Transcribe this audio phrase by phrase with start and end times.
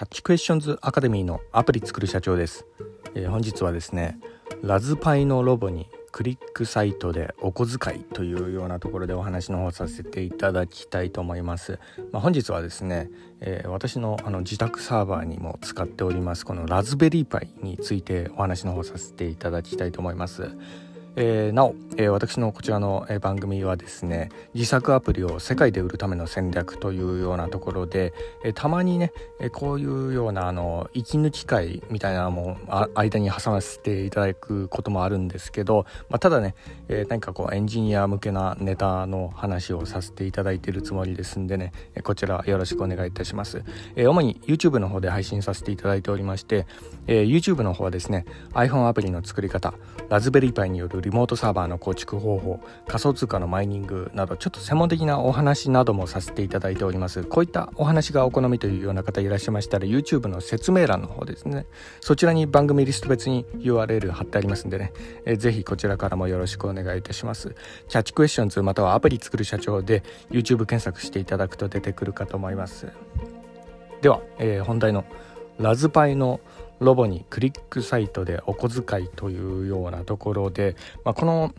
[0.00, 2.64] キャッチクエスチョンズアカデミーのアプリ作る社長です、
[3.14, 4.18] えー、本日はですね
[4.62, 11.78] ラズパイのロボにクリックサイトでお小遣いというようなところでお話の方させていただきたいと思います、
[12.12, 13.10] まあ、本日はですね、
[13.40, 20.56] えー、私のあの自宅サーバーにも使っておりますこのラズベリーパイについてお話の方させていただきたいと思います。
[21.22, 32.56] えー、なお、えー、私のこちらの、番組はですね自作アプリを世界で売るための戦略というようなところで、えたまにね、えこういうようなあの息抜き会みたいなのも
[32.94, 36.54] 間に挟ませていただくこともあるんですけど、まあ、ただね、
[36.88, 43.62] え何かこうエンジニア向けなネタの話をさせていただいているつもりですんでねこちらよろしくお願いいたします、
[43.96, 46.66] え主に YouTube の方で配信させていただいておりまして、
[47.06, 49.74] え YouTube の方はですね iPhone アプリの作り方
[50.08, 57.24] ラズベリーパイによるリモートサーバーの構築方法仮想通貨のマイニングなどちょっと専門的なお話などもさせていただいております。
[57.24, 61.66] こういったお話がお好みというような方いらっしゃいましたら YouTube の説明欄の方ですね。
[62.00, 64.92] そちらに番組リスト別に URL 貼ってありますんでね、
[65.24, 67.56] えー、ぜひこちらからもよろしくお願いいたします。
[67.88, 72.86] キャッチクエスチョンズまたはアプリ作る社長で YouTube 検索していただくと出てくるかと思います。
[74.00, 75.04] では、えー、本題の
[75.60, 76.40] ラズパイの
[76.80, 81.54] ロボにクリックサイトでお小遣いというようなところで、まあ、この、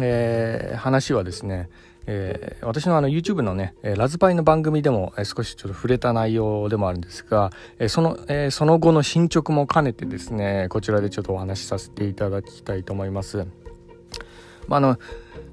[0.00, 1.68] えー、話はですね
[2.06, 7.52] えー、私のあの YouTube のね、ラズパイの番組でも少しちょっと触れた内容でもあるんですが、
[7.88, 13.46] その、えー、その後の進捗も兼ねてですね、こちらでちょっとお話しさせていただきたいと思います。
[14.66, 14.98] まあ、あの、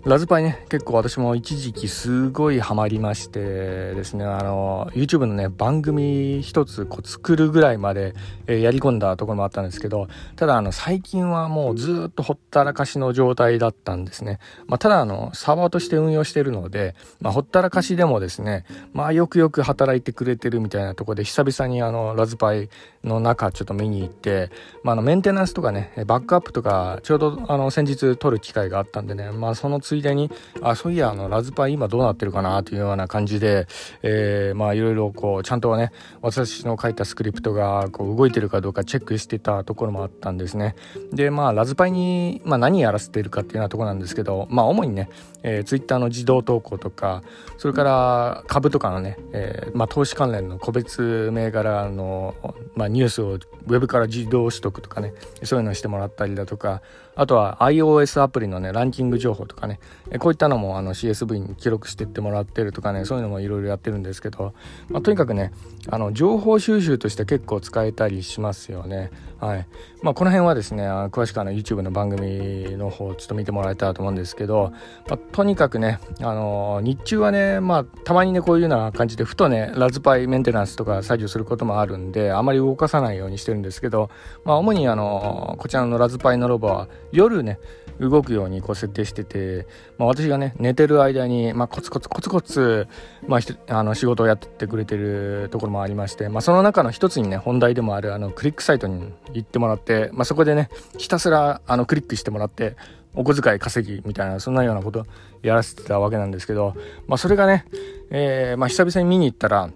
[0.05, 8.13] ラズパイね、結構私も一時期すごいハマりましてですね、あの、YouTube のね、番組一つこう作るぐらいまで、
[8.47, 14.39] えー、やり込んだところもあったんですけど、ただあの、最近はもうずっとほったらかしの状態だったんですね。
[14.67, 18.63] まあ、ただあの、サーバーとして運用してるので、まあ、ほったらかしでもですね、
[18.93, 22.69] まあ、よくよく働いてくれてるみたいなところで、久々にあの、ラズパイ
[23.03, 24.49] の中ちょっと見に行って、
[24.81, 30.29] まあ、あの、メンテナンスとかね、バックアップとか、ちょうどあの、先日撮る機会があったんでね、まあ、そのついでに、
[30.61, 33.65] あ、そういや、あの、ラズパイ今どうなってるかなというような感じで、
[34.03, 35.91] えー、まあ、いろいろこう、ちゃんとね、
[36.21, 40.75] 私の書いたスクリプトがこう動いてるかどうかチェックしてたところもあったんですね。
[41.11, 45.09] で、まあ、ラズパイに、まあ、何やらせてるかっていうようなところなんですけど、まあ、主にね、
[45.41, 47.23] えー、ツイッターの自動投稿とか、
[47.57, 52.35] それから株とかのね、えー、まあ、投資関連の個別銘柄の、
[52.75, 56.83] まあ、ニュースをウェブから自動取得とかね、そういうのをしてもらったりだとか、
[57.15, 59.78] あとは iOS アプリのね、ランキング情報とかね、
[60.11, 64.53] えこういったのもあの CSV に記録してってもらってるとかね、そういうのもいろいろやってるんですけど、
[64.89, 65.51] まあ、とにかくね、
[65.87, 69.11] あの、情報収集として結構使えたりしますよね。
[69.39, 69.67] はい。
[70.01, 74.73] まあ、この辺はですね、詳しくあの YouTube の番組の方ちょっと見てもらえたらと思うんですけど、
[75.07, 84.09] まあ、とにかくね、あの日中はね、まあ、たまにね、こういうような感じで、ふとね、ラズパイメンテナンスとか作業することもあるんで、あまり動かさないようにしてるんですけど、
[84.43, 87.59] まあ、主にあのこちらのラズパイのロボは、夜ね、
[87.99, 89.67] 動くようにこう設定してて、
[89.97, 92.87] まあ、私がね、寝てる間に、まあ、コツコツコツコツ、
[93.27, 102.75] まあ、あの仕事をやってくれてるところもありまして、まあ、その中の一つにね、本題でもあるあのクリックサイトに行ってもらって、まあ、そこでね、ひたすらあのクリックしてもらって、
[103.15, 105.05] お小遣い稼ぎみたいな、そんなようなこと
[105.41, 106.75] やらせてたわけなんですけど、
[107.07, 107.65] まあ、それがね、
[108.11, 109.69] えー、まあ、久々に見に行ったら、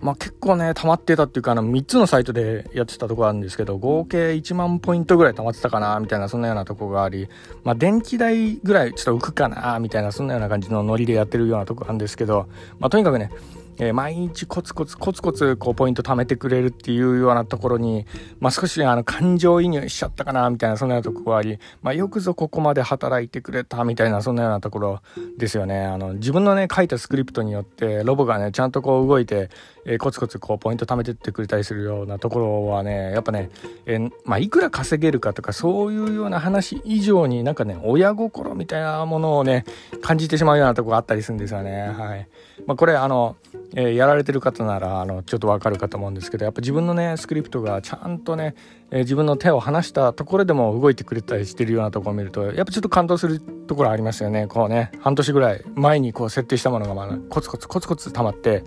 [0.00, 7.28] まあ、結構ね、溜まってたっていうか、あの、3つのサイトでやってたとこあるんですけど、合計1万ポイントぐらい溜まってたかな、みたいな、そんなようなとこがあり、
[7.64, 12.46] まあ、電気代ぐらいちょっと浮くかな、みたいな、そんなような感じのノリでやってるようなとこあるんですけど、
[12.78, 13.30] まあ、とにかくね、
[13.78, 18.06] えー、毎日コツコツコツコツこうポイント貯めてくれるっていうようなところに、
[18.40, 25.00] まあ、少しあの感情移入しちゃったかなみたいなそんなようなとこがあり、まあ、よくぞここまで働いてくれたみたいなそんなようなところ
[25.36, 25.84] ですよね。
[25.84, 29.50] あの自分のね書いたスクリプトによってロボがねちゃんとこう動いて、
[29.84, 33.50] えー、コツコツこうポイント貯めてってくれたりするようなところはねやっぱね、
[33.86, 39.64] えー、まあ、いくら稼げるかとかそういうような話以上になんかね親心みたいなものをね
[40.00, 41.88] 感じてしまうようなとこがあったりするんですよね。
[41.88, 42.28] はい。
[42.66, 43.36] まあ、これあの
[43.74, 48.54] えー、やられてる方ならあのちょっとわかるかと思うんですけどやっぱ自分のねスクリプトがちゃんとね、
[48.90, 54.46] えー、自分の手を離したところでも動いてくれたりしてるようなとこを見るとやっぱちょっと感動するところありますよね。
[54.46, 58.64] こうね半年ぐらい前にこう設定したものがまあコツコツコツコツ溜まって、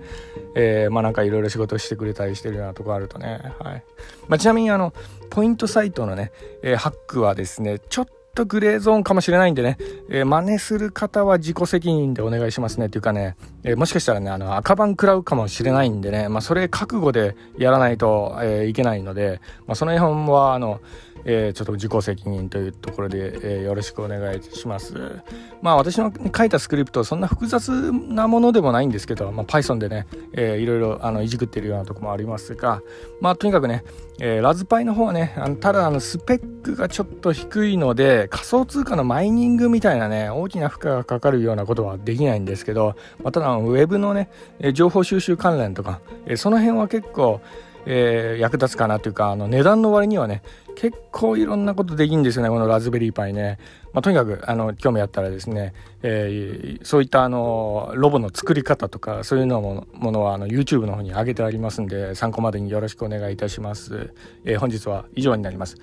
[0.55, 3.41] えー、まあなんかいろいろ仕事してくれたりしてるようなとこあるとね。
[3.59, 3.83] はい、
[4.27, 4.93] まあ、ちなみにあの
[5.29, 6.31] ポイントサイトのね、
[6.63, 9.77] え、ハックはですねちょっととグレーゾーンかもしれないんでね、
[10.09, 20.79] えー、真似する方は自己責任でお願いしますねっていうかね、えー、もしかしたらね、あの、赤番食らうかもしれないんでね、まあ、それ覚悟でやらないと、えー、いけないので、まあ、その辺は、あの、
[21.25, 25.21] えー、ちょっと自己責任というところで、えー、よろしくお願いします。
[25.61, 32.81] まあ私の書いたスクリプトそんな複雑なものでもないんですけど、まあ、Python でね、えー、いろいろあのいじくってるようなとこもありますが、
[33.21, 33.83] まあとにかくね、
[34.19, 44.29] えー、ラズパイの方はね、あのただあのスペックがちょっと低いので仮想通貨のマイニングみたいなね、大きな負荷がかかるようなことはできないんですけど、まあ、ただウェブのね、
[44.73, 47.41] 情報収集関連とか、えー、その辺は結構、
[47.85, 50.43] えー、役立つかなというかあの値段の割にはね
[50.75, 53.57] 結構いろんなことできるんですよねこのラズベリーパイね、
[53.93, 55.73] まあ、とにかくあの興味あったらですね、
[56.03, 64.13] えー、そういったあのロボの作り方とかそういうのもものはあの YouTube の方に上げてありますんで参考までによろしくお願いいたします、
[64.45, 65.75] えー、本日は以上になります。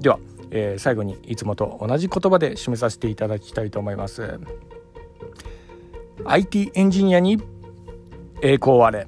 [0.00, 0.18] では、
[0.50, 4.38] えー、最後にいつもと同じ言葉で締めさせていただきたいと思います。
[6.24, 7.40] IT エンジニアに
[8.42, 9.06] 栄光あれ。